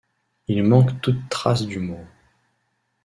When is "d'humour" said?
1.67-2.03